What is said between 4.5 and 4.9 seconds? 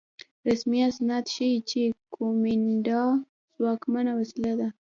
وه.